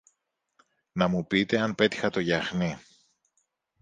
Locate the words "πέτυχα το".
1.75-2.19